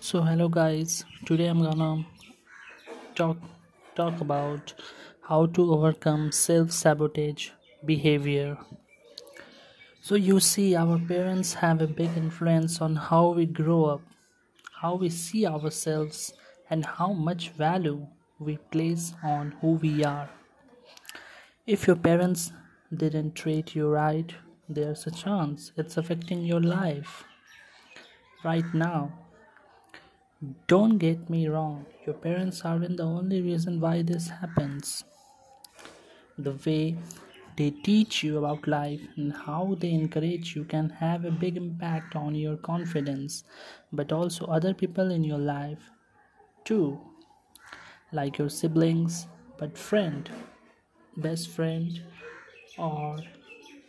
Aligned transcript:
So 0.00 0.22
hello 0.22 0.48
guys, 0.48 1.04
today 1.26 1.48
I'm 1.48 1.60
gonna 1.60 2.06
talk 3.16 3.36
talk 3.96 4.20
about 4.20 4.72
how 5.22 5.46
to 5.46 5.72
overcome 5.72 6.30
self-sabotage 6.30 7.50
behavior. 7.84 8.56
So 10.00 10.14
you 10.14 10.38
see 10.38 10.76
our 10.76 11.00
parents 11.00 11.54
have 11.54 11.82
a 11.82 11.88
big 11.88 12.16
influence 12.16 12.80
on 12.80 12.94
how 12.94 13.30
we 13.30 13.44
grow 13.44 13.86
up, 13.86 14.02
how 14.80 14.94
we 14.94 15.10
see 15.10 15.44
ourselves 15.44 16.32
and 16.70 16.86
how 16.86 17.12
much 17.12 17.50
value 17.50 18.06
we 18.38 18.58
place 18.70 19.14
on 19.24 19.56
who 19.60 19.72
we 19.72 20.04
are. 20.04 20.30
If 21.66 21.88
your 21.88 21.96
parents 21.96 22.52
didn't 22.96 23.34
treat 23.34 23.74
you 23.74 23.88
right, 23.88 24.32
there's 24.68 25.08
a 25.08 25.10
chance 25.10 25.72
it's 25.76 25.96
affecting 25.96 26.44
your 26.44 26.60
life 26.60 27.24
right 28.44 28.72
now 28.72 29.27
don't 30.68 30.98
get 30.98 31.28
me 31.28 31.48
wrong, 31.48 31.84
your 32.06 32.14
parents 32.14 32.64
aren't 32.64 32.96
the 32.96 33.02
only 33.02 33.42
reason 33.42 33.80
why 33.80 34.02
this 34.02 34.28
happens. 34.28 35.02
The 36.38 36.52
way 36.64 36.96
they 37.56 37.70
teach 37.70 38.22
you 38.22 38.38
about 38.38 38.68
life 38.68 39.00
and 39.16 39.32
how 39.32 39.76
they 39.80 39.90
encourage 39.90 40.54
you 40.54 40.64
can 40.64 40.90
have 40.90 41.24
a 41.24 41.32
big 41.32 41.56
impact 41.56 42.14
on 42.14 42.36
your 42.36 42.56
confidence, 42.56 43.42
but 43.92 44.12
also 44.12 44.46
other 44.46 44.74
people 44.74 45.10
in 45.10 45.24
your 45.24 45.38
life 45.38 45.90
too, 46.64 47.00
like 48.12 48.38
your 48.38 48.48
siblings, 48.48 49.26
but 49.56 49.76
friend, 49.76 50.30
best 51.16 51.48
friend, 51.48 52.00
or 52.78 53.18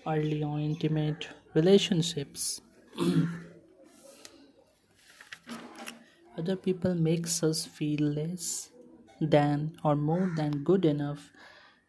early 0.08 0.42
on 0.42 0.62
intimate 0.62 1.28
relationships. 1.54 2.62
other 6.40 6.56
people 6.56 6.96
makes 6.96 7.44
us 7.44 7.66
feel 7.66 8.02
less 8.18 8.72
than 9.22 9.76
or 9.84 9.96
more 9.96 10.32
than 10.36 10.64
good 10.64 10.86
enough 10.86 11.32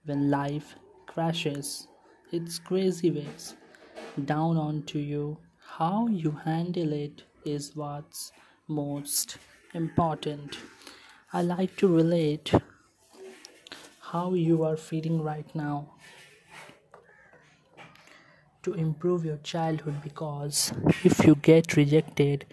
when 0.05 0.31
life 0.31 0.75
crashes. 1.07 1.87
Its 2.33 2.59
crazy 2.59 3.11
waves 3.11 3.55
down 4.25 4.57
onto 4.57 4.99
you. 4.99 5.39
How 5.79 6.09
you 6.09 6.33
handle 6.33 6.93
it 6.93 7.25
is 7.45 7.75
what's 7.77 8.33
most 8.69 9.39
important. 9.75 10.59
I 11.33 11.43
like 11.43 11.77
to 11.77 11.89
relate 11.89 12.53
how 14.13 14.35
you 14.35 14.65
are 14.65 14.77
feeling 14.77 15.23
right 15.23 15.55
now 15.55 15.95
to 18.63 18.75
improve 18.75 19.25
your 19.25 19.39
childhood 19.39 20.03
because 20.03 20.73
if 21.05 21.25
you 21.27 21.35
get 21.35 21.77
rejected 21.77 22.47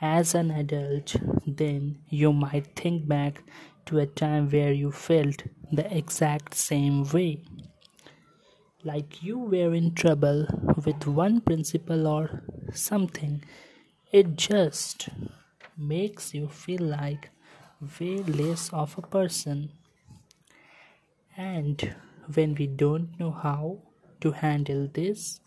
as 0.00 0.34
an 0.34 0.50
adult, 0.50 1.14
then 1.46 1.98
you 2.08 2.32
might 2.32 2.74
think 2.76 3.08
back 3.08 3.42
to 3.86 3.98
a 3.98 4.06
time 4.06 4.48
where 4.50 4.72
you 4.72 4.92
felt 4.92 5.42
the 5.70 5.96
exact 5.96 6.54
same 6.54 7.04
way. 7.10 7.42
Like 8.84 9.22
you 9.22 9.38
were 9.38 9.74
in 9.74 9.94
trouble 9.94 10.46
with 10.84 11.06
one 11.06 11.40
principle 11.40 12.06
or 12.06 12.42
something. 12.72 13.44
It 14.10 14.36
just 14.36 15.08
makes 15.76 16.34
you 16.34 16.48
feel 16.48 16.82
like 16.82 17.30
way 17.98 18.18
less 18.18 18.72
of 18.72 18.96
a 18.98 19.02
person. 19.02 19.70
And 21.36 21.94
when 22.34 22.54
we 22.54 22.66
don't 22.66 23.18
know 23.18 23.30
how 23.30 23.78
to 24.20 24.32
handle 24.32 24.88
this, 24.92 25.40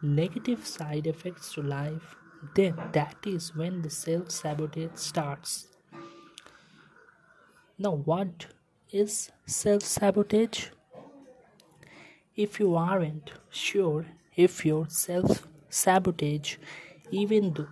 negative 0.00 0.66
side 0.66 1.06
effects 1.06 1.52
to 1.54 1.62
life 1.62 2.16
then 2.54 2.76
that 2.92 3.16
is 3.26 3.54
when 3.54 3.82
the 3.82 3.90
self 3.90 4.30
sabotage 4.30 4.96
starts. 4.96 5.68
Now, 7.78 7.92
what 7.92 8.46
is 8.90 9.30
self 9.46 9.82
sabotage? 9.82 10.66
If 12.34 12.58
you 12.58 12.74
aren't 12.74 13.32
sure 13.50 14.06
if 14.36 14.64
your 14.64 14.88
self 14.88 15.46
sabotage, 15.68 16.56
even 17.10 17.52
though 17.52 17.68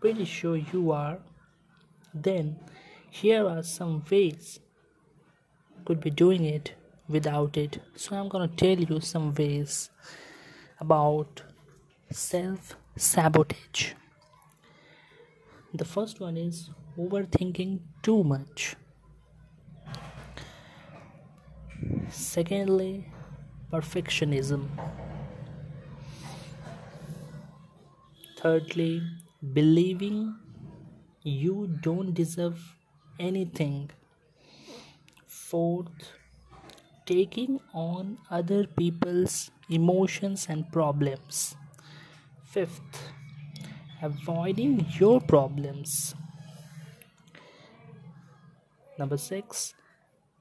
pretty 0.00 0.24
sure 0.24 0.56
you 0.56 0.90
are, 0.92 1.18
then 2.12 2.56
here 3.10 3.48
are 3.48 3.62
some 3.62 4.02
ways 4.10 4.60
could 5.84 6.00
be 6.00 6.10
doing 6.10 6.44
it 6.44 6.74
without 7.08 7.56
it. 7.56 7.80
So 7.96 8.16
I'm 8.16 8.28
gonna 8.28 8.48
tell 8.48 8.78
you 8.78 9.00
some 9.00 9.34
ways 9.34 9.90
about 10.80 11.42
self 12.14 12.76
sabotage. 12.96 13.92
The 15.74 15.84
first 15.84 16.20
one 16.20 16.36
is 16.36 16.70
overthinking 16.96 17.80
too 18.02 18.22
much. 18.22 18.76
Secondly, 22.08 23.08
perfectionism. 23.72 24.68
Thirdly, 28.38 29.02
believing 29.52 30.36
you 31.22 31.66
don't 31.82 32.14
deserve 32.14 32.76
anything. 33.18 33.90
Fourth, 35.26 36.12
taking 37.06 37.60
on 37.72 38.18
other 38.30 38.66
people's 38.68 39.50
emotions 39.68 40.46
and 40.48 40.70
problems. 40.70 41.56
Fifth, 42.54 43.10
avoiding 44.00 44.86
your 45.00 45.20
problems. 45.20 46.14
Number 48.96 49.16
six, 49.16 49.74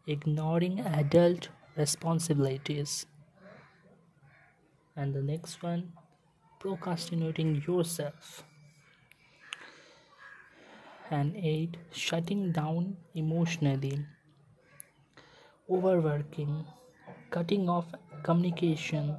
ignoring 0.06 0.80
adult 0.82 1.50
responsibilities. 1.76 3.08
And 4.96 5.16
the 5.16 5.24
next 5.24 5.64
one, 5.64 5.94
procrastinating 6.60 7.64
yourself. 7.68 8.44
And 11.10 11.36
eight, 11.36 11.78
shutting 11.92 12.52
down 12.52 12.98
emotionally, 13.16 14.06
overworking, 15.68 16.64
cutting 17.32 17.68
off 17.68 17.88
communication 18.22 19.18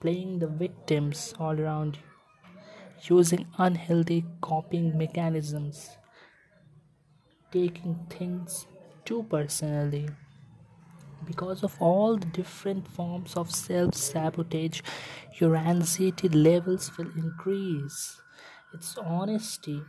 playing 0.00 0.38
the 0.38 0.46
victims 0.46 1.34
all 1.38 1.60
around 1.60 1.96
you, 1.96 3.16
using 3.16 3.46
unhealthy 3.58 4.24
coping 4.40 4.96
mechanisms, 4.96 5.90
taking 7.52 7.94
things 8.08 8.66
too 9.04 9.24
personally. 9.30 10.08
Because 11.26 11.62
of 11.62 11.76
all 11.80 12.16
the 12.16 12.26
different 12.26 12.88
forms 12.88 13.36
of 13.36 13.50
self 13.50 13.94
sabotage, 13.94 14.80
your 15.34 15.54
anxiety 15.56 16.28
levels 16.28 16.90
will 16.96 17.10
increase. 17.16 18.20
It's 18.72 18.96
honesty, 18.96 19.82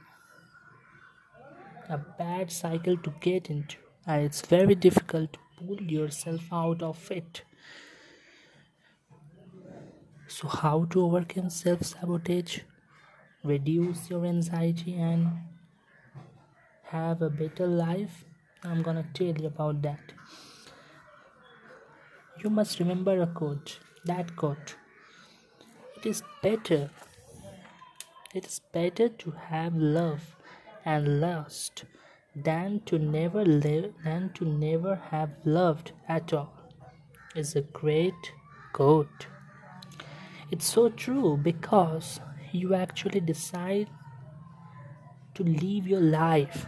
a 1.90 1.98
bad 1.98 2.52
cycle 2.52 2.98
to 2.98 3.14
get 3.22 3.50
into, 3.50 3.78
and 4.06 4.24
it's 4.26 4.42
very 4.42 4.76
difficult 4.76 5.34
to 5.34 5.40
pull 5.58 5.82
yourself 5.82 6.42
out 6.52 6.82
of 6.82 7.10
it. 7.12 7.44
So, 10.34 10.48
how 10.48 10.86
to 10.92 11.02
overcome 11.04 11.50
self 11.50 11.82
sabotage, 11.84 12.60
reduce 13.44 14.10
your 14.10 14.26
anxiety, 14.26 14.94
and 14.96 15.28
have 16.84 17.22
a 17.22 17.30
better 17.30 17.68
life? 17.68 18.24
I'm 18.64 18.82
gonna 18.82 19.04
tell 19.14 19.42
you 19.42 19.48
about 19.48 19.82
that. 19.82 20.14
You 22.42 22.50
must 22.50 22.80
remember 22.80 23.22
a 23.22 23.28
quote 23.28 23.80
that 24.06 24.38
quote. 24.38 24.76
It 25.98 26.06
is 26.06 26.24
better, 26.42 26.90
it 28.34 28.46
is 28.46 28.62
better 28.72 29.10
to 29.10 29.32
have 29.32 29.76
love 29.76 30.38
and 30.86 31.20
lust 31.20 31.84
than 32.34 32.80
to 32.86 32.98
never 32.98 33.44
live 33.44 33.92
than 34.06 34.32
to 34.40 34.46
never 34.46 34.96
have 35.12 35.36
loved 35.44 35.92
at 36.08 36.32
all 36.32 36.54
is 37.36 37.54
a 37.58 37.68
great 37.84 38.34
quote 38.72 39.28
it's 40.52 40.66
so 40.66 40.90
true 40.90 41.38
because 41.38 42.20
you 42.52 42.76
actually 42.76 43.22
decide 43.22 43.88
to 45.34 45.44
live 45.44 45.88
your 45.88 46.02
life 46.02 46.66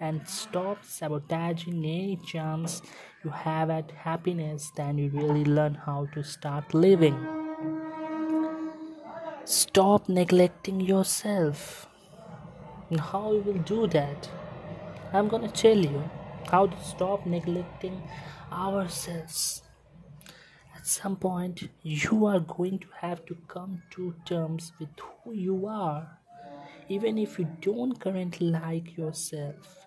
and 0.00 0.26
stop 0.26 0.82
sabotaging 0.82 1.84
any 1.84 2.16
chance 2.16 2.80
you 3.22 3.30
have 3.30 3.68
at 3.68 3.90
happiness 3.90 4.72
then 4.74 4.96
you 4.96 5.10
really 5.10 5.44
learn 5.44 5.74
how 5.74 6.06
to 6.14 6.24
start 6.24 6.72
living. 6.72 7.14
Stop 9.44 10.08
neglecting 10.08 10.80
yourself. 10.80 11.86
And 12.88 13.00
how 13.00 13.32
you 13.32 13.42
will 13.42 13.62
do 13.64 13.86
that? 13.88 14.30
I'm 15.12 15.28
to 15.28 15.48
tell 15.48 15.76
you 15.76 16.08
how 16.50 16.68
to 16.68 16.84
stop 16.84 17.26
neglecting 17.26 18.02
ourselves 18.50 19.62
At 20.80 20.86
some 20.86 21.16
point, 21.16 21.68
you 21.82 22.24
are 22.24 22.40
going 22.40 22.78
to 22.78 22.86
have 23.02 23.26
to 23.26 23.36
come 23.48 23.82
to 23.90 24.14
terms 24.24 24.72
with 24.78 24.88
who 24.98 25.34
you 25.34 25.66
are, 25.66 26.16
even 26.88 27.18
if 27.18 27.38
you 27.38 27.46
don't 27.60 28.00
currently 28.00 28.46
like 28.46 28.96
yourself. 28.96 29.86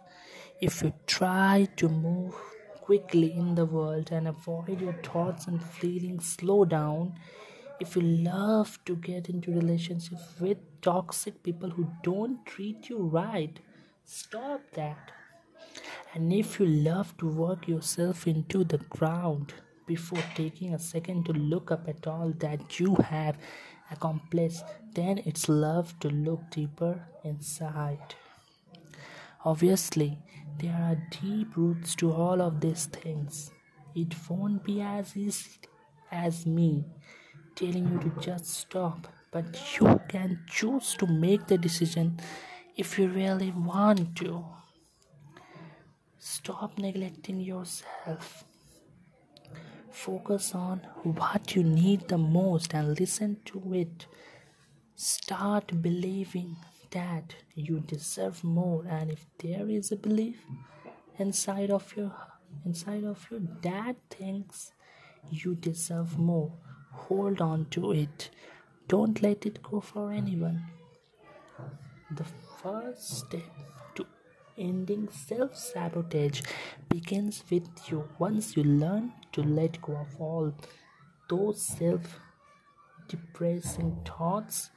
If 0.61 0.83
you 0.83 0.93
try 1.07 1.67
to 1.77 1.89
move 1.89 2.35
quickly 2.81 3.33
in 3.33 3.55
the 3.55 3.65
world 3.65 4.11
and 4.11 4.27
avoid 4.27 4.81
your 4.81 4.93
thoughts 5.01 5.47
and 5.47 5.63
feelings, 5.63 6.27
slow 6.27 6.63
down. 6.63 7.15
If 7.79 7.95
you 7.95 8.03
love 8.03 8.77
to 8.85 8.95
get 8.95 9.29
into 9.29 9.51
relationships 9.51 10.39
with 10.39 10.59
toxic 10.83 11.41
people 11.41 11.71
who 11.71 11.87
don't 12.03 12.45
treat 12.45 12.87
you 12.87 12.99
right, 12.99 13.59
stop 14.05 14.61
that. 14.73 15.11
And 16.13 16.31
if 16.31 16.59
you 16.59 16.67
love 16.67 17.17
to 17.17 17.27
work 17.27 17.67
yourself 17.67 18.27
into 18.27 18.63
the 18.63 18.77
ground 18.77 19.55
before 19.85 20.23
taking 20.35 20.73
a 20.73 20.79
second 20.79 21.25
to 21.25 21.33
look 21.33 21.71
up 21.71 21.87
at 21.87 22.07
all 22.07 22.33
that 22.39 22.79
you 22.79 22.95
have 22.95 23.37
accomplished, 23.91 24.63
then 24.93 25.19
it's 25.25 25.49
love 25.49 25.97
to 25.99 26.09
look 26.09 26.41
deeper 26.49 27.05
inside. 27.23 28.15
Obviously, 29.45 30.17
there 30.59 30.73
are 30.73 30.97
deep 31.21 31.57
roots 31.57 31.95
to 31.95 32.11
all 32.11 32.41
of 32.41 32.61
these 32.61 32.85
things. 32.85 33.51
It 33.95 34.13
won't 34.29 34.63
be 34.63 34.81
as 34.81 35.15
easy 35.17 35.59
as 36.11 36.45
me 36.45 36.85
telling 37.55 37.87
you 37.91 37.99
to 37.99 38.21
just 38.21 38.45
stop, 38.45 39.07
but 39.31 39.45
you 39.79 39.99
can 40.07 40.39
choose 40.47 40.95
to 40.95 41.07
make 41.07 41.47
the 41.47 41.57
decision 41.57 42.19
if 42.75 42.97
you 42.97 43.07
really 43.07 43.51
want 43.51 44.15
to. 44.17 44.45
Stop 46.17 46.77
neglecting 46.77 47.39
yourself. 47.41 48.45
Focus 49.93 50.53
on 50.55 50.79
what 51.03 51.55
you 51.55 51.63
need 51.63 52.07
the 52.09 52.17
most 52.17 52.73
and 52.73 52.99
listen 52.99 53.37
to 53.45 53.61
it. 53.73 54.07
Start 54.95 55.81
believing 55.81 56.57
that 56.93 57.35
you 57.55 57.79
deserve 57.79 58.43
more 58.43 58.85
and 58.87 59.11
if 59.11 59.25
there 59.39 59.69
is 59.69 59.91
a 59.91 59.95
belief 59.95 60.45
inside 61.17 61.71
of 61.71 61.95
your 61.95 62.13
inside 62.65 63.03
of 63.03 63.25
you 63.31 63.47
that 63.63 63.95
thinks 64.09 64.71
you 65.31 65.55
deserve 65.55 66.17
more 66.19 66.51
hold 66.91 67.41
on 67.41 67.65
to 67.71 67.91
it 67.91 68.29
don't 68.87 69.23
let 69.23 69.45
it 69.45 69.61
go 69.63 69.79
for 69.79 70.11
anyone 70.11 70.63
the 72.11 72.25
first 72.61 73.17
step 73.19 73.41
ending 74.57 75.07
self 75.09 75.55
sabotage 75.57 76.41
begins 76.89 77.43
with 77.49 77.67
you 77.89 78.07
once 78.19 78.55
you 78.55 78.63
learn 78.63 79.11
to 79.31 79.41
let 79.41 79.81
go 79.81 79.93
of 79.95 80.19
all 80.19 80.53
those 81.29 81.61
self 81.61 82.19
depressing 83.07 83.97
thoughts, 84.05 84.71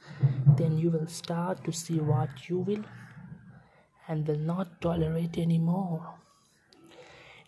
then 0.57 0.77
you 0.77 0.89
will 0.89 1.07
start 1.07 1.63
to 1.63 1.71
see 1.71 1.99
what 1.99 2.49
you 2.49 2.59
will 2.59 2.83
and 4.07 4.27
will 4.27 4.37
not 4.39 4.81
tolerate 4.81 5.37
anymore. 5.37 6.15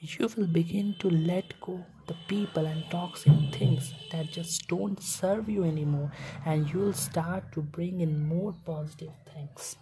You 0.01 0.29
will 0.37 0.47
begin 0.47 0.95
to 0.99 1.09
let 1.09 1.59
go 1.59 1.85
the 2.07 2.15
people 2.27 2.65
and 2.65 2.83
toxic 2.89 3.33
things 3.53 3.93
that 4.11 4.31
just 4.31 4.67
don't 4.67 5.01
serve 5.01 5.49
you 5.49 5.63
anymore, 5.63 6.11
and 6.45 6.69
you 6.71 6.79
will 6.79 6.93
start 6.93 7.51
to 7.53 7.61
bring 7.61 7.99
in 8.01 8.27
more 8.27 8.55
positive 8.65 9.11
things. 9.33 9.75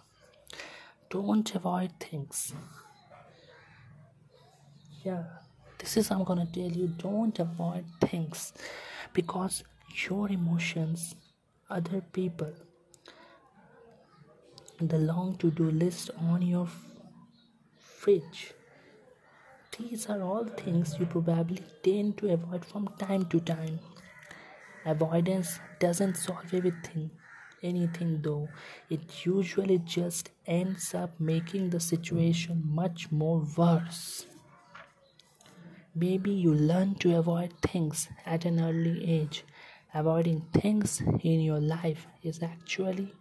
Don't 1.10 1.54
avoid 1.54 1.92
things. 1.98 2.52
Yeah, 5.04 5.24
this 5.78 5.96
is 5.96 6.10
I'm 6.10 6.24
gonna 6.24 6.46
tell 6.46 6.70
you 6.70 6.88
don't 6.88 7.38
avoid 7.38 7.84
things 8.00 8.52
because 9.14 9.64
your 10.08 10.30
emotions, 10.30 11.14
other 11.70 12.02
people, 12.12 12.52
the 14.80 14.98
long 14.98 15.36
to 15.38 15.50
do 15.50 15.70
list 15.70 16.10
on 16.30 16.42
your 16.42 16.68
fridge. 17.78 18.52
These 19.78 20.08
are 20.08 20.20
all 20.22 20.44
things 20.44 20.96
you 20.98 21.06
probably 21.06 21.62
tend 21.82 22.18
to 22.18 22.32
avoid 22.32 22.64
from 22.64 22.88
time 22.98 23.24
to 23.26 23.40
time. 23.40 23.78
Avoidance 24.84 25.58
doesn't 25.78 26.16
solve 26.16 26.52
everything, 26.52 27.10
anything 27.62 28.22
though. 28.22 28.48
It 28.88 29.26
usually 29.26 29.78
just 29.78 30.30
ends 30.46 30.94
up 30.94 31.18
making 31.18 31.70
the 31.70 31.80
situation 31.80 32.62
much 32.64 33.10
more 33.10 33.46
worse. 33.56 34.26
Maybe 35.94 36.30
you 36.30 36.54
learn 36.54 36.94
to 36.96 37.16
avoid 37.16 37.52
things 37.60 38.08
at 38.24 38.44
an 38.44 38.60
early 38.60 39.10
age 39.10 39.44
avoiding 39.94 40.40
things 40.52 41.00
in 41.22 41.40
your 41.40 41.60
life 41.60 42.06
is 42.22 42.42
actually 42.42 43.12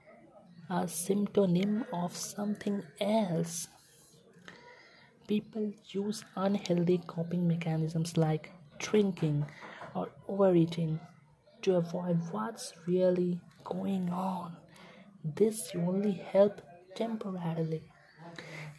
a 0.69 0.88
symptom 0.88 1.86
of 1.94 2.16
something 2.16 2.84
else. 3.00 3.68
People 5.28 5.72
use 5.89 6.24
unhealthy 6.36 7.01
coping 7.07 7.48
mechanisms 7.48 8.18
like 8.18 8.51
drinking 8.80 9.45
or 9.95 10.10
overeating 10.28 11.00
to 11.63 11.75
avoid 11.75 12.19
what's 12.31 12.74
really 12.86 13.39
going 13.63 14.09
on. 14.09 14.57
This 15.24 15.71
only 15.75 16.13
help 16.13 16.62
temporarily. 16.95 17.83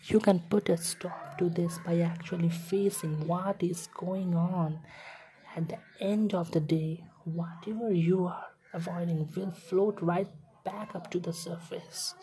You 0.05 0.21
can 0.21 0.41
put 0.49 0.69
a 0.69 0.77
stop 0.77 1.39
to 1.39 1.49
this 1.51 1.79
by 1.85 2.01
actually 2.01 2.49
facing 2.49 3.27
what 3.27 3.63
is 3.63 3.89
going 3.95 4.35
on. 4.35 4.81
At 5.57 5.69
the 5.69 5.79
end 6.01 6.35
of 6.35 6.51
the 6.53 6.61
day, 6.61 7.05
whatever 7.25 7.93
you 7.93 8.27
are 8.27 8.47
avoiding 8.73 9.29
will 9.35 9.51
float 9.51 9.99
right 10.01 10.29
back 10.65 10.95
up 10.95 11.11
to 11.11 11.19
the 11.19 11.33
surface. 11.33 12.15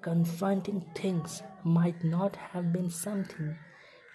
Confronting 0.00 0.84
things 0.94 1.42
might 1.64 2.02
not 2.04 2.36
have 2.36 2.72
been 2.72 2.90
something 2.90 3.56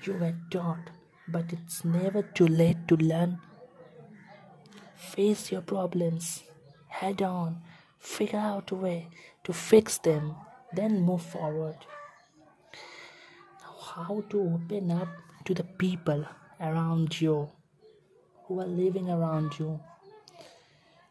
you 0.03 0.13
were 0.13 0.35
taught, 0.51 0.89
but 1.27 1.51
it's 1.51 1.83
never 1.83 2.21
too 2.21 2.47
late 2.47 2.87
to 2.87 2.95
learn. 2.97 3.39
Face 5.15 5.51
your 5.51 5.61
problems 5.61 6.43
head 6.87 7.21
on, 7.21 7.61
figure 7.97 8.39
out 8.39 8.71
a 8.71 8.75
way 8.75 9.07
to 9.43 9.53
fix 9.53 9.97
them, 9.99 10.35
then 10.73 11.01
move 11.01 11.21
forward. 11.21 11.77
How 13.95 14.23
to 14.29 14.41
open 14.41 14.91
up 14.91 15.07
to 15.45 15.53
the 15.53 15.63
people 15.63 16.25
around 16.59 17.19
you 17.21 17.49
who 18.43 18.59
are 18.59 18.67
living 18.67 19.09
around 19.09 19.57
you. 19.57 19.79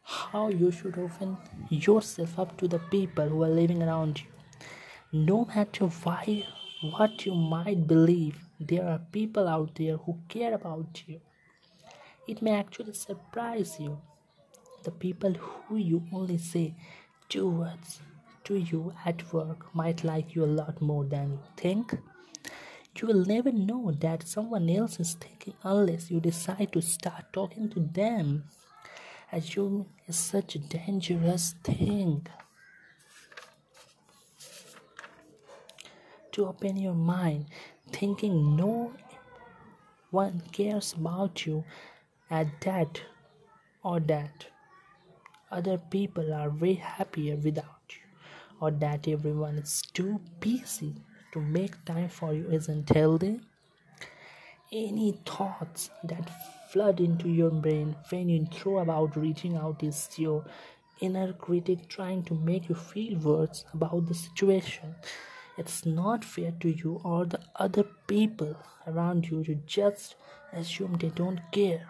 How 0.03 0.49
you 0.49 0.71
should 0.71 0.99
open 0.99 1.37
yourself 1.71 2.39
up 2.39 2.57
to 2.59 2.69
the 2.69 2.79
people 2.79 3.29
who 3.29 3.43
are 3.43 3.57
living 3.63 3.83
around 3.83 4.21
you. 4.21 4.27
No 5.13 5.47
matter 5.47 5.87
why 5.87 6.47
what 6.83 7.25
you 7.25 7.35
might 7.35 7.87
believe 7.87 8.39
there 8.61 8.87
are 8.87 9.01
people 9.11 9.49
out 9.49 9.75
there 9.77 9.97
who 9.97 10.19
care 10.29 10.55
about 10.55 11.03
you 11.07 11.21
it 12.27 12.43
may 12.43 12.53
actually 12.53 12.93
surprise 12.93 13.79
you 13.79 13.99
the 14.85 14.91
people 14.91 15.33
who 15.33 15.77
you 15.77 16.03
only 16.13 16.39
say 16.39 16.75
two 17.29 17.49
words 17.49 18.01
to 18.45 18.57
you 18.57 18.93
at 19.05 19.33
work 19.33 19.75
might 19.75 20.05
like 20.05 20.35
you 20.35 20.45
a 20.45 20.55
lot 20.61 20.81
more 20.81 21.05
than 21.05 21.33
you 21.33 21.41
think 21.57 21.99
you 23.01 23.09
will 23.09 23.25
never 23.27 23.53
know 23.53 23.93
that 24.01 24.27
someone 24.27 24.71
else 24.71 24.99
is 24.99 25.15
thinking 25.15 25.53
unless 25.63 26.11
you 26.11 26.19
decide 26.19 26.73
to 26.73 26.81
start 26.81 27.31
talking 27.33 27.69
to 27.71 27.81
them. 27.81 28.45
Assuming 29.31 29.87
is 30.07 30.17
such 30.17 30.55
a 30.55 30.59
dangerous 30.59 31.55
thing. 31.63 32.27
To 36.33 36.47
open 36.47 36.77
your 36.77 36.95
mind, 36.95 37.47
thinking 37.93 38.57
no 38.57 38.93
one 40.11 40.43
cares 40.53 40.95
about 40.95 41.45
you 41.45 41.65
at 42.31 42.61
that 42.61 43.01
or 43.83 44.01
that 44.01 44.47
other 45.51 45.79
people 45.79 46.33
are 46.35 46.51
way 46.51 46.75
happier 46.75 47.37
without 47.37 47.83
you 47.91 48.07
or 48.61 48.71
that 48.71 49.07
everyone 49.07 49.57
is 49.59 49.83
too 49.93 50.21
busy 50.41 50.95
to 51.33 51.41
make 51.41 51.85
time 51.85 52.09
for 52.09 52.33
you 52.33 52.49
isn't 52.51 52.89
healthy, 52.89 53.41
any 54.73 55.13
thoughts 55.25 55.91
that 56.03 56.31
flood 56.71 57.01
into 57.01 57.29
your 57.29 57.51
brain 57.51 57.95
when 58.11 58.29
you 58.29 58.47
throw 58.47 58.79
about 58.79 59.17
reaching 59.17 59.57
out 59.57 59.83
is 59.83 60.09
your 60.17 60.45
inner 61.01 61.33
critic 61.35 61.89
trying 61.89 62.23
to 62.25 62.35
make 62.35 62.69
you 62.69 62.75
feel 62.75 63.19
worse 63.19 63.65
about 63.75 64.07
the 64.07 64.15
situation. 64.15 64.95
It's 65.59 65.87
not 65.87 66.25
fair 66.25 66.53
to 66.61 66.71
you 66.71 67.01
or 67.05 67.27
the 67.27 67.41
other 67.57 67.85
people 68.07 68.57
around 68.87 69.29
you 69.29 69.45
to 69.45 69.55
just 69.67 70.17
assume 70.53 70.95
they 70.95 71.11
don't 71.11 71.41
care. 71.53 71.87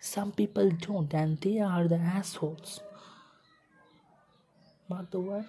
Some 0.00 0.32
people 0.32 0.70
don't, 0.70 1.12
and 1.12 1.38
they 1.40 1.60
are 1.60 1.86
the 1.86 1.96
assholes. 1.96 2.80
Mark 4.88 5.10
the 5.10 5.20
word? 5.20 5.44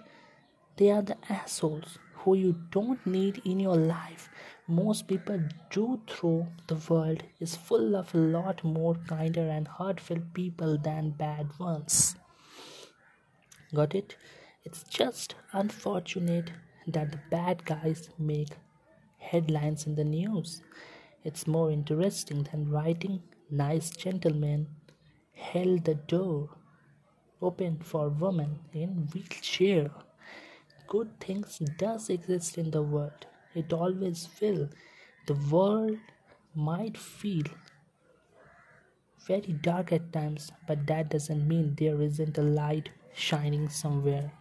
They 0.75 0.91
are 0.91 1.01
the 1.01 1.17
assholes 1.29 1.98
who 2.15 2.36
you 2.36 2.55
don't 2.70 3.05
need 3.08 3.41
in 3.46 3.60
your 3.60 3.77
life. 3.77 4.29
Most 4.67 5.08
people 5.08 5.39
do 5.70 6.01
through 6.08 6.48
the 6.67 6.75
world 6.89 7.24
is 7.39 7.55
full 7.55 7.96
of 7.96 8.13
a 8.13 8.17
lot 8.17 8.63
more 8.63 8.96
kinder 9.08 9.48
and 9.48 9.67
heartfelt 9.67 10.34
people 10.34 10.77
than 10.77 11.12
bad 11.12 11.48
ones. 11.58 12.15
Got 13.74 13.96
it? 13.96 14.17
It's 14.63 14.84
just 14.84 15.36
unfortunate 15.53 16.51
that 16.88 17.12
the 17.12 17.20
bad 17.29 17.63
guys 17.65 18.10
make 18.20 18.50
headlines 19.17 19.88
in 19.88 19.96
the 19.96 20.03
news. 20.03 20.62
It's 21.24 21.48
more 21.48 21.72
interesting 21.72 22.48
than 22.51 22.70
writing 22.70 23.24
nice 23.51 23.89
gentlemen 23.91 24.67
held 25.34 25.86
the 25.86 25.96
door 25.96 26.50
open 27.41 27.77
for 27.79 28.10
women 28.10 28.60
in 28.74 29.08
wheelchair. 29.13 29.91
Good 30.88 31.20
things 31.20 31.60
does 31.77 32.10
exist 32.10 32.58
in 32.58 32.72
the 32.72 32.81
world. 32.81 33.25
It 33.55 33.74
always 33.74 34.29
will. 34.41 34.70
The 35.27 35.36
world 35.51 35.98
might 36.55 36.98
feel 36.98 37.43
very 39.25 39.53
dark 39.53 39.93
at 39.93 40.12
times, 40.12 40.51
but 40.67 40.86
that 40.88 41.10
doesn't 41.10 41.48
mean 41.48 41.75
there 41.75 42.01
isn't 42.01 42.38
a 42.38 42.41
light 42.41 42.89
shining 43.13 43.70
somewhere. 43.70 44.34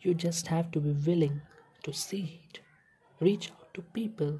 You 0.00 0.14
just 0.14 0.48
have 0.48 0.70
to 0.72 0.80
be 0.80 0.90
willing 0.90 1.42
to 1.90 1.98
see 1.98 2.40
it. 2.48 2.60
Reach 3.20 3.50
out 3.50 3.74
to 3.74 3.82
people, 3.82 4.38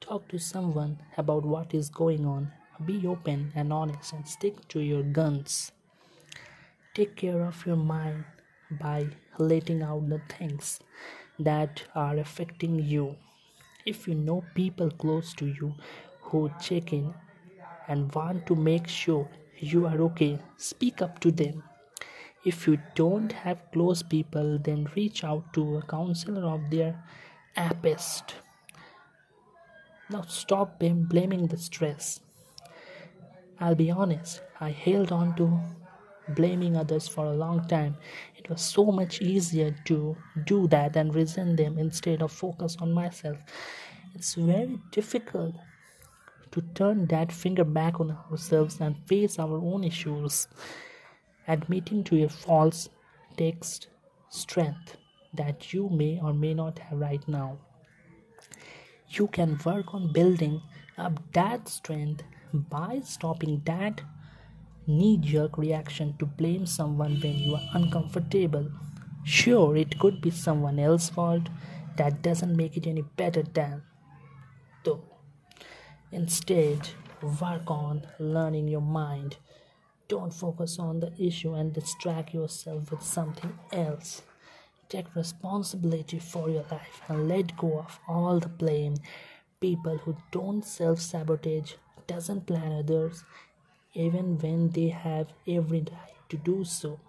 talk 0.00 0.28
to 0.28 0.38
someone 0.38 0.98
about 1.16 1.44
what 1.44 1.74
is 1.74 1.88
going 1.88 2.24
on. 2.24 2.52
Be 2.84 3.06
open 3.06 3.52
and 3.56 3.72
honest 3.72 4.12
and 4.12 4.28
stick 4.28 4.68
to 4.68 4.80
your 4.80 5.02
guns. 5.02 5.72
Take 6.94 7.16
care 7.16 7.42
of 7.42 7.66
your 7.66 7.76
mind 7.76 8.24
by 8.70 9.08
letting 9.38 9.82
out 9.82 10.08
the 10.08 10.20
things 10.28 10.78
that 11.38 11.82
are 11.94 12.18
affecting 12.18 12.78
you. 12.78 13.16
If 13.84 14.06
you 14.06 14.14
know 14.14 14.44
people 14.54 14.90
close 14.90 15.34
to 15.34 15.46
you 15.46 15.74
who 16.22 16.50
check 16.60 16.92
in 16.92 17.14
and 17.88 18.14
want 18.14 18.46
to 18.46 18.54
make 18.54 18.86
sure 18.86 19.28
you 19.58 19.86
are 19.86 20.00
okay, 20.10 20.38
speak 20.56 21.02
up 21.02 21.18
to 21.20 21.32
them. 21.32 21.62
If 22.46 22.68
you 22.68 22.78
don't 22.94 23.32
have 23.32 23.72
close 23.72 24.04
people, 24.04 24.58
then 24.62 24.88
reach 24.94 25.24
out 25.24 25.52
to 25.54 25.78
a 25.78 25.82
counselor 25.82 26.44
of 26.48 26.70
their 26.70 27.02
apest. 27.56 28.34
Now 30.08 30.22
stop 30.28 30.78
blaming 30.78 31.48
the 31.48 31.56
stress. 31.56 32.20
I'll 33.58 33.74
be 33.74 33.90
honest, 33.90 34.42
I 34.60 34.70
held 34.70 35.10
on 35.10 35.34
to 35.38 35.58
blaming 36.36 36.76
others 36.76 37.08
for 37.08 37.26
a 37.26 37.34
long 37.34 37.66
time. 37.66 37.96
It 38.36 38.48
was 38.48 38.60
so 38.60 38.84
much 38.92 39.20
easier 39.20 39.74
to 39.86 40.16
do 40.44 40.68
that 40.68 40.96
and 40.96 41.12
resent 41.12 41.56
them 41.56 41.78
instead 41.78 42.22
of 42.22 42.30
focus 42.30 42.76
on 42.80 42.92
myself. 42.92 43.38
It's 44.14 44.34
very 44.34 44.78
difficult 44.92 45.56
to 46.52 46.62
turn 46.74 47.06
that 47.06 47.32
finger 47.32 47.64
back 47.64 47.98
on 47.98 48.16
ourselves 48.30 48.80
and 48.80 48.96
face 48.96 49.40
our 49.40 49.58
own 49.58 49.82
issues. 49.82 50.46
Admitting 51.48 52.04
to 52.04 52.24
a 52.24 52.28
false 52.28 52.88
takes 53.36 53.80
strength 54.28 54.96
that 55.34 55.72
you 55.72 55.88
may 55.88 56.18
or 56.20 56.32
may 56.32 56.54
not 56.54 56.78
have 56.78 56.98
right 56.98 57.26
now. 57.28 57.58
You 59.08 59.28
can 59.28 59.58
work 59.64 59.94
on 59.94 60.12
building 60.12 60.62
up 60.98 61.20
that 61.32 61.68
strength 61.68 62.24
by 62.52 63.00
stopping 63.04 63.62
that 63.64 64.00
knee 64.86 65.18
jerk 65.18 65.58
reaction 65.58 66.16
to 66.18 66.26
blame 66.26 66.66
someone 66.66 67.20
when 67.20 67.34
you 67.34 67.54
are 67.54 67.68
uncomfortable. 67.74 68.70
Sure, 69.24 69.76
it 69.76 69.98
could 69.98 70.20
be 70.20 70.30
someone 70.30 70.78
else's 70.78 71.10
fault. 71.10 71.48
That 71.96 72.22
doesn't 72.22 72.56
make 72.56 72.76
it 72.76 72.86
any 72.86 73.02
better 73.02 73.42
than 73.42 73.82
though. 74.84 75.04
Instead, 76.12 76.88
work 77.40 77.68
on 77.70 78.06
learning 78.18 78.68
your 78.68 78.80
mind 78.80 79.36
don't 80.08 80.32
focus 80.32 80.78
on 80.78 81.00
the 81.00 81.12
issue 81.18 81.54
and 81.54 81.72
distract 81.72 82.32
yourself 82.32 82.90
with 82.90 83.02
something 83.02 83.58
else. 83.72 84.22
Take 84.88 85.14
responsibility 85.16 86.18
for 86.18 86.48
your 86.48 86.64
life 86.70 87.00
and 87.08 87.28
let 87.28 87.56
go 87.56 87.80
of 87.80 87.98
all 88.06 88.38
the 88.38 88.48
blame. 88.48 88.94
People 89.60 89.98
who 89.98 90.16
don't 90.30 90.64
self 90.64 91.00
sabotage, 91.00 91.72
doesn't 92.06 92.46
plan 92.46 92.72
others, 92.72 93.24
even 93.94 94.38
when 94.38 94.70
they 94.70 94.88
have 94.88 95.32
every 95.48 95.80
right 95.80 96.14
to 96.28 96.36
do 96.36 96.64
so. 96.64 97.00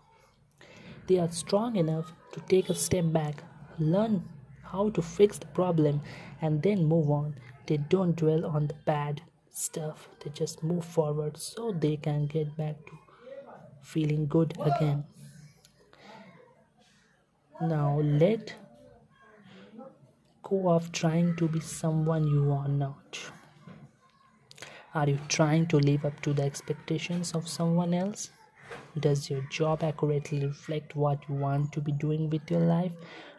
They 1.08 1.20
are 1.20 1.30
strong 1.30 1.76
enough 1.76 2.14
to 2.32 2.40
take 2.42 2.70
a 2.70 2.76
step 2.76 3.12
back, 3.12 3.44
learn 3.78 4.28
how 4.64 4.90
to 4.90 5.02
fix 5.02 5.38
the 5.38 5.46
problem, 5.48 6.02
and 6.42 6.62
then 6.64 6.86
move 6.86 7.10
on. 7.10 7.36
They 7.68 7.78
don't 7.78 8.16
dwell 8.16 8.46
on 8.46 8.68
the 8.68 8.74
bad 8.86 9.22
stuff. 9.58 10.10
They 10.24 10.30
just 10.30 10.64
move 10.64 10.86
forward 10.86 11.38
so 11.38 11.72
they 11.72 11.98
can 11.98 12.28
get 12.28 12.56
back 12.58 12.76
to 12.86 12.94
feeling 13.82 14.28
good 14.28 14.54
again. 14.60 15.04
Now 17.62 18.00
let 18.00 18.54
go 20.44 20.70
of 20.70 20.92
trying 20.92 21.36
to 21.38 21.48
be 21.48 21.60
someone 21.60 22.28
you 22.28 22.52
are 22.52 22.68
not. 22.68 23.20
Are 24.94 25.10
you 25.10 25.20
trying 25.28 25.68
to 25.68 25.78
live 25.78 26.06
up 26.06 26.22
to 26.22 26.34
the 26.34 26.44
expectations 26.44 27.34
of 27.34 27.48
someone 27.48 27.94
else? 27.94 28.30
Does 29.00 29.30
your 29.30 29.42
job 29.50 29.84
accurately 29.84 30.46
reflect 30.46 30.96
what 30.96 31.28
you 31.30 31.36
want 31.36 31.72
to 31.74 31.82
be 31.82 31.92
doing 31.92 32.30
with 32.30 32.50
your 32.50 32.62
life 32.62 32.94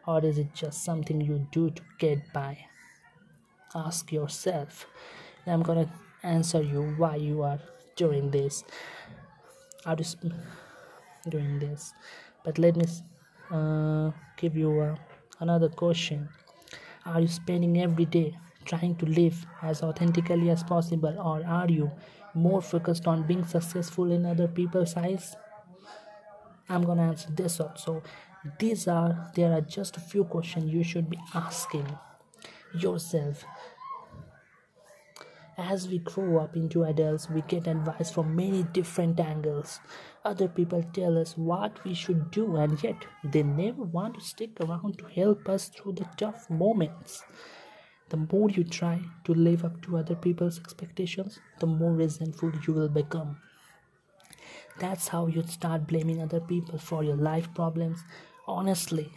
or 0.06 0.24
is 0.24 0.38
it 0.38 0.54
just 0.54 0.84
something 0.84 1.20
you 1.20 1.46
do 1.52 1.70
to 1.70 1.82
get 1.98 2.32
by? 2.32 2.58
Ask 3.74 4.12
yourself 4.12 4.86
i'm 5.48 5.62
gonna 5.62 5.90
answer 6.28 6.62
you 6.62 6.82
why 6.96 7.16
you 7.16 7.42
are 7.42 7.58
doing 7.96 8.30
this. 8.30 8.64
Are 9.86 9.96
doing 11.28 11.58
this. 11.58 11.92
But 12.44 12.58
let 12.58 12.76
me 12.76 12.84
uh, 13.50 14.10
give 14.36 14.56
you 14.56 14.80
uh, 14.80 14.96
another 15.40 15.68
question. 15.68 16.28
Are 17.06 17.20
you 17.20 17.28
spending 17.28 17.80
every 17.80 18.04
day 18.04 18.36
trying 18.64 18.96
to 18.96 19.06
live 19.06 19.46
as 19.62 19.82
authentically 19.82 20.50
as 20.50 20.62
possible 20.62 21.16
or 21.18 21.44
are 21.46 21.68
you 21.68 21.90
more 22.34 22.60
focused 22.60 23.06
on 23.06 23.26
being 23.26 23.44
successful 23.44 24.12
in 24.12 24.26
other 24.26 24.46
people's 24.46 24.96
eyes? 24.96 25.34
I'm 26.68 26.82
gonna 26.82 27.08
answer 27.08 27.30
this 27.30 27.60
also 27.60 28.02
these 28.58 28.86
are 28.88 29.30
there 29.34 29.52
are 29.52 29.60
just 29.60 29.96
a 29.96 30.00
few 30.00 30.24
questions 30.24 30.72
you 30.72 30.84
should 30.84 31.10
be 31.10 31.18
asking 31.34 31.86
yourself 32.74 33.44
as 35.58 35.88
we 35.88 35.98
grow 35.98 36.38
up 36.38 36.56
into 36.56 36.84
adults, 36.84 37.28
we 37.28 37.42
get 37.42 37.66
advice 37.66 38.12
from 38.12 38.36
many 38.36 38.62
different 38.62 39.18
angles. 39.18 39.80
Other 40.24 40.46
people 40.46 40.84
tell 40.92 41.18
us 41.18 41.36
what 41.36 41.82
we 41.84 41.94
should 41.94 42.30
do, 42.30 42.56
and 42.56 42.80
yet 42.82 43.04
they 43.24 43.42
never 43.42 43.82
want 43.82 44.14
to 44.14 44.20
stick 44.20 44.60
around 44.60 44.98
to 44.98 45.06
help 45.06 45.48
us 45.48 45.68
through 45.68 45.94
the 45.94 46.06
tough 46.16 46.48
moments. 46.48 47.24
The 48.10 48.18
more 48.18 48.48
you 48.48 48.62
try 48.62 49.00
to 49.24 49.34
live 49.34 49.64
up 49.64 49.82
to 49.82 49.98
other 49.98 50.14
people's 50.14 50.60
expectations, 50.60 51.40
the 51.58 51.66
more 51.66 51.92
resentful 51.92 52.52
you 52.66 52.72
will 52.72 52.88
become. 52.88 53.38
That's 54.78 55.08
how 55.08 55.26
you 55.26 55.42
start 55.42 55.88
blaming 55.88 56.22
other 56.22 56.40
people 56.40 56.78
for 56.78 57.02
your 57.02 57.16
life 57.16 57.52
problems. 57.52 58.04
Honestly, 58.46 59.10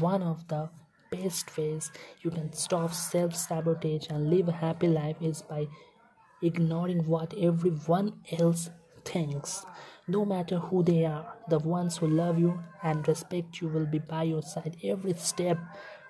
one 0.00 0.22
of 0.22 0.48
the 0.48 0.68
best 1.12 1.56
ways 1.56 1.92
you 2.22 2.30
can 2.30 2.52
stop 2.52 2.92
self 2.92 3.34
sabotage 3.36 4.08
and 4.08 4.30
live 4.30 4.48
a 4.48 4.52
happy 4.52 4.88
life 4.88 5.16
is 5.20 5.42
by 5.42 5.66
ignoring 6.42 7.06
what 7.06 7.34
everyone 7.38 8.12
else 8.38 8.70
thinks. 9.04 9.64
No 10.08 10.24
matter 10.24 10.58
who 10.58 10.82
they 10.82 11.04
are, 11.04 11.34
the 11.48 11.58
ones 11.58 11.96
who 11.96 12.08
love 12.08 12.38
you 12.38 12.62
and 12.82 13.06
respect 13.06 13.60
you 13.60 13.68
will 13.68 13.86
be 13.86 13.98
by 13.98 14.24
your 14.24 14.42
side 14.42 14.76
every 14.82 15.14
step 15.14 15.58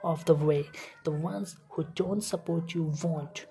of 0.03 0.25
the 0.25 0.35
way. 0.35 0.69
The 1.05 1.11
ones 1.11 1.57
who 1.71 1.85
don't 1.95 2.23
support 2.23 2.75
you 2.75 2.93
won't. 3.03 3.47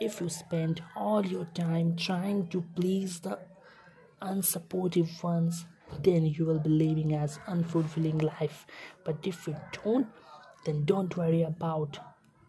If 0.00 0.20
you 0.20 0.28
spend 0.28 0.82
all 0.96 1.24
your 1.24 1.44
time 1.54 1.96
trying 1.96 2.48
to 2.48 2.64
please 2.74 3.20
the 3.20 3.38
unsupportive 4.22 5.22
ones, 5.22 5.66
then 6.02 6.26
you 6.26 6.46
will 6.46 6.58
be 6.58 6.70
living 6.70 7.14
as 7.14 7.38
unfulfilling 7.48 8.22
life. 8.22 8.66
But 9.04 9.18
if 9.24 9.46
you 9.46 9.56
don't 9.84 10.06
then 10.64 10.84
don't 10.84 11.16
worry 11.16 11.42
about 11.42 11.98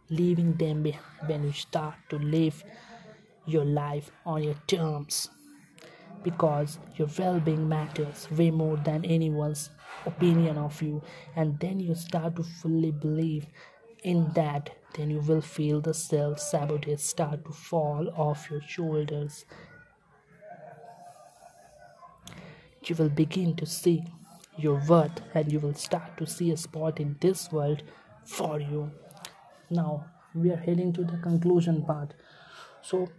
leaving 0.10 0.53
them 0.53 0.84
behind 0.84 1.27
when 1.27 1.44
you 1.44 1.51
start 1.51 1.96
to 2.10 2.18
live 2.18 2.63
your 3.46 3.65
life 3.65 4.12
on 4.25 4.44
your 4.44 4.56
terms. 4.68 5.30
Because 6.24 6.77
your 6.98 7.08
well-being 7.18 7.68
matters 7.68 8.30
way 8.30 8.51
more 8.51 8.77
than 8.77 9.03
anyone's 9.06 9.72
opinion 10.06 10.58
of 10.58 10.82
you. 10.82 11.01
And 11.36 11.60
then 11.60 11.80
you 11.80 11.96
start 11.96 12.36
to 12.36 12.44
fully 12.44 12.91
believe 12.91 13.48
in 14.03 14.32
that 14.34 14.72
then 14.96 15.10
you 15.10 15.20
will 15.20 15.41
feel 15.41 15.80
the 15.80 15.94
self-sabotage 15.94 17.00
start 17.00 17.46
to 17.46 17.51
fall 17.51 18.10
off 18.15 18.50
your 18.50 18.62
shoulders. 18.62 19.46
You 22.86 22.96
will 22.96 23.10
begin 23.10 23.56
to 23.58 23.65
see 23.65 24.03
your 24.58 24.82
worth 24.88 25.22
and 25.34 25.51
you 25.51 25.60
will 25.60 25.75
start 25.75 26.18
to 26.18 26.25
see 26.25 26.51
a 26.51 26.58
spot 26.58 27.00
in 27.00 27.15
this 27.22 27.51
world 27.51 27.84
for 28.25 28.60
you. 28.60 28.92
Now, 29.70 30.06
we 30.34 30.51
are 30.51 30.58
heading 30.58 30.94
to 30.94 31.04
the 31.04 31.18
conclusion 31.18 31.84
part. 31.84 32.13
So, 32.82 33.10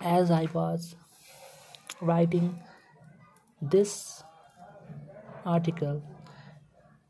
as 0.00 0.30
I 0.30 0.48
was 0.52 0.96
writing 2.00 2.60
this 3.60 4.22
article, 5.44 6.02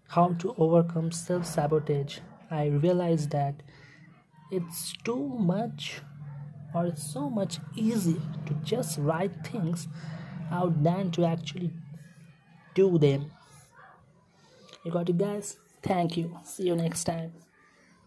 How 0.09 0.35
to 0.35 0.55
Overcome 0.59 1.13
Self 1.13 1.47
Sabotage, 1.47 2.19
I 2.51 2.67
realized 2.67 3.31
that 3.31 3.63
it's 4.51 4.93
too 5.05 5.27
much 5.27 6.01
or 6.75 6.87
it's 6.87 7.11
so 7.13 7.29
much 7.31 7.59
easier 7.75 8.21
to 8.47 8.55
just 8.63 8.99
write 8.99 9.47
things 9.47 9.89
out 10.51 10.83
than 10.83 11.11
to 11.13 11.25
actually 11.25 11.73
do 12.75 12.99
them. 12.99 13.33
You 14.85 14.93
got 14.93 15.09
it, 15.09 15.19
guys? 15.19 15.57
Thank 15.87 16.17
you. 16.17 16.37
See 16.45 16.65
you 16.65 16.77
next 16.77 17.05
time. 17.05 17.33